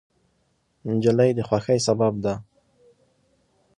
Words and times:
نجلۍ 0.89 1.29
د 1.35 1.39
خوښۍ 1.47 1.79
سبب 1.87 2.13
ده. 2.23 2.33